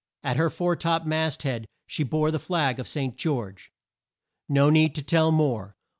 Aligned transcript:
At 0.23 0.37
her 0.37 0.49
fore 0.49 0.75
top 0.75 1.05
mast 1.05 1.43
head 1.43 1.67
she 1.85 2.01
bore 2.01 2.31
the 2.31 2.39
flag 2.39 2.79
of 2.79 2.87
St. 2.87 3.15
George. 3.17 3.71
No 4.49 4.71
need 4.71 4.95
to 4.95 5.03
tell 5.03 5.31
more. 5.31 5.75